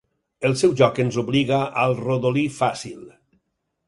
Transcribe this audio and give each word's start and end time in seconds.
El 0.47 0.53
seu 0.61 0.71
joc 0.77 1.01
ens 1.03 1.19
obliga 1.23 1.59
al 1.83 1.93
rodolí 1.99 2.47
fàcil. 2.57 3.05